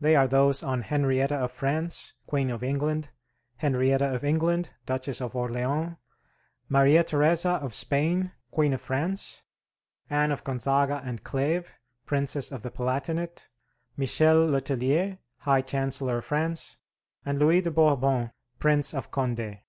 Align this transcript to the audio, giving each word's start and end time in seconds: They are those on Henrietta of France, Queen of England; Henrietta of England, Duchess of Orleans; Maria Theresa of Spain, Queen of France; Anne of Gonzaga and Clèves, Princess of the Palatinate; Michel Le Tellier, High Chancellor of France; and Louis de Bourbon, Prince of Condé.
They 0.00 0.14
are 0.14 0.28
those 0.28 0.62
on 0.62 0.82
Henrietta 0.82 1.34
of 1.34 1.50
France, 1.50 2.14
Queen 2.28 2.50
of 2.50 2.62
England; 2.62 3.10
Henrietta 3.56 4.14
of 4.14 4.22
England, 4.22 4.70
Duchess 4.84 5.20
of 5.20 5.34
Orleans; 5.34 5.96
Maria 6.68 7.02
Theresa 7.02 7.54
of 7.60 7.74
Spain, 7.74 8.30
Queen 8.52 8.72
of 8.74 8.80
France; 8.80 9.42
Anne 10.08 10.30
of 10.30 10.44
Gonzaga 10.44 11.00
and 11.04 11.24
Clèves, 11.24 11.66
Princess 12.04 12.52
of 12.52 12.62
the 12.62 12.70
Palatinate; 12.70 13.48
Michel 13.96 14.46
Le 14.46 14.60
Tellier, 14.60 15.18
High 15.38 15.62
Chancellor 15.62 16.18
of 16.18 16.24
France; 16.26 16.78
and 17.24 17.40
Louis 17.40 17.60
de 17.60 17.72
Bourbon, 17.72 18.30
Prince 18.60 18.94
of 18.94 19.10
Condé. 19.10 19.62